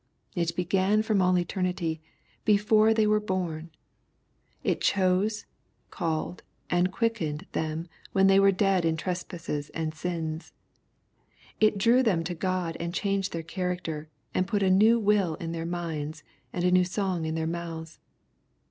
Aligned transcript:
It 0.33 0.55
began 0.55 1.03
from 1.03 1.21
all 1.21 1.37
eternity, 1.37 2.01
before 2.43 2.91
they 2.91 3.05
were 3.05 3.19
born. 3.19 3.69
It 4.63 4.81
chose, 4.81 5.45
called, 5.91 6.41
and 6.71 6.91
quickened 6.91 7.45
them 7.51 7.87
when 8.11 8.25
they 8.25 8.39
were 8.39 8.51
dead 8.51 8.83
in 8.83 8.97
trespasses 8.97 9.69
and 9.75 9.93
sins. 9.93 10.53
It 11.59 11.77
drew 11.77 12.01
them 12.01 12.23
to 12.23 12.33
God 12.33 12.75
and 12.79 12.95
changed 12.95 13.31
their 13.31 13.43
character, 13.43 14.09
and 14.33 14.47
put 14.47 14.63
a 14.63 14.71
new 14.71 14.97
will 14.99 15.35
in 15.35 15.51
their 15.51 15.67
minds, 15.67 16.23
and 16.51 16.63
a 16.63 16.71
new 16.71 16.83
song 16.83 17.25
in 17.25 17.35
their 17.35 17.45
mouths. 17.45 17.99